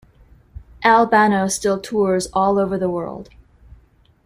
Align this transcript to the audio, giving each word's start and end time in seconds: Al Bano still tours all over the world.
Al 0.83 1.05
Bano 1.05 1.47
still 1.47 1.79
tours 1.79 2.27
all 2.33 2.57
over 2.57 2.75
the 2.75 2.89
world. 2.89 3.29